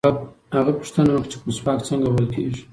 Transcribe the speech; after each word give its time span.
هغه 0.57 0.71
پوښتنه 0.79 1.09
وکړه 1.11 1.29
چې 1.31 1.37
مسواک 1.47 1.79
څنګه 1.89 2.07
وهل 2.09 2.27
کېږي. 2.35 2.63